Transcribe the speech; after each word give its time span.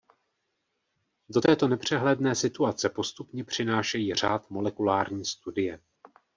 Do 1.29 1.41
této 1.41 1.67
nepřehledné 1.67 2.35
situace 2.35 2.89
postupně 2.89 3.43
přinášejí 3.43 4.13
řád 4.13 4.49
molekulární 4.49 5.25
studie. 5.25 5.79